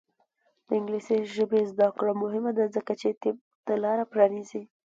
د 0.67 0.67
انګلیسي 0.77 1.17
ژبې 1.35 1.61
زده 1.71 1.87
کړه 1.97 2.11
مهمه 2.23 2.51
ده 2.57 2.65
ځکه 2.75 2.93
چې 3.01 3.07
طب 3.21 3.35
ته 3.65 3.73
لاره 3.83 4.03
پرانیزي. 4.11 4.61